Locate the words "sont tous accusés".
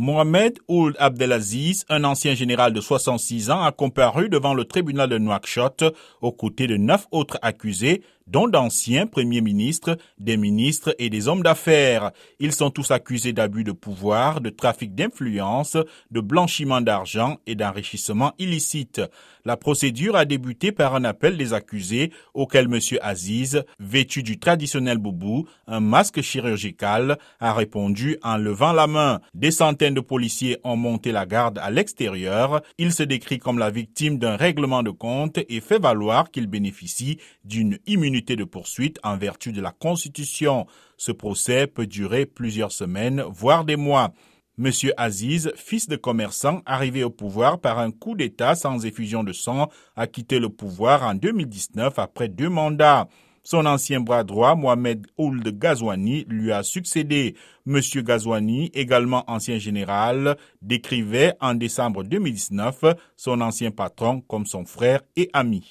12.52-13.32